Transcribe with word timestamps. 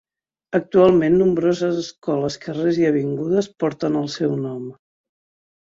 Actualment 0.59 1.17
nombroses 1.19 1.83
escoles, 1.83 2.39
carrers 2.47 2.81
i 2.85 2.89
avingudes 2.93 3.53
porten 3.65 4.03
el 4.03 4.11
seu 4.19 4.37
nom. 4.51 4.61